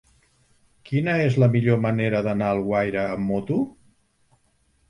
Quina 0.89 1.13
és 1.25 1.37
la 1.43 1.49
millor 1.57 1.77
manera 1.83 2.21
d'anar 2.29 2.49
a 2.49 2.57
Alguaire 2.57 3.05
amb 3.11 3.33
moto? 3.33 3.59